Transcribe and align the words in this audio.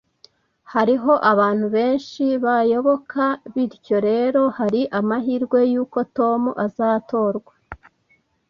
Hariho 0.73 1.13
abantu 1.31 1.65
benshi 1.75 2.23
bayoboka, 2.45 3.23
bityo 3.53 3.97
rero 4.07 4.41
hari 4.57 4.81
amahirwe 4.99 5.59
yuko 5.71 5.97
Tom 6.17 6.41
azatorwa 6.65 7.53